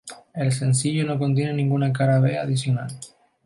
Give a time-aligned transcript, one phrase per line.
[0.33, 2.87] El sencillo no contiene ninguna cara B adicional.